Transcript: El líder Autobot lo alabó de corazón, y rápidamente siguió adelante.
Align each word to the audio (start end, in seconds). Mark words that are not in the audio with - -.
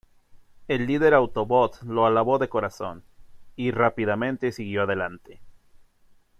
El 0.67 0.87
líder 0.87 1.13
Autobot 1.13 1.83
lo 1.83 2.07
alabó 2.07 2.39
de 2.39 2.49
corazón, 2.49 3.03
y 3.55 3.69
rápidamente 3.69 4.51
siguió 4.51 4.81
adelante. 4.81 5.39